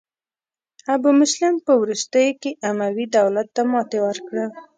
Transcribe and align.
ابو 0.93 1.09
مسلم 1.21 1.55
په 1.65 1.73
وروستیو 1.81 2.37
کې 2.41 2.51
اموي 2.69 3.05
دولت 3.17 3.47
ته 3.55 3.61
ماتې 3.71 3.99
ورکړه. 4.05 4.45